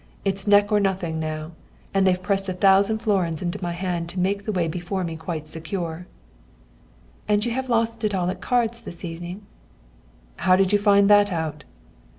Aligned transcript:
It's 0.25 0.47
neck 0.47 0.71
or 0.71 0.79
nothing 0.79 1.19
now. 1.19 1.51
And 1.93 2.07
they've 2.07 2.19
pressed 2.23 2.49
a 2.49 2.53
thousand 2.53 3.03
florins 3.03 3.43
into 3.43 3.61
my 3.61 3.73
hand 3.73 4.09
to 4.09 4.19
make 4.19 4.45
the 4.45 4.51
way 4.51 4.67
before 4.67 5.03
me 5.03 5.15
quite 5.15 5.45
secure.' 5.45 6.07
"'And 7.27 7.45
you 7.45 7.51
have 7.51 7.69
lost 7.69 8.03
it 8.03 8.15
all 8.15 8.31
at 8.31 8.41
cards 8.41 8.79
this 8.79 9.05
evening?' 9.05 9.45
"'How 10.37 10.55
did 10.55 10.73
you 10.73 10.79
find 10.79 11.07
that 11.11 11.31
out?' 11.31 11.65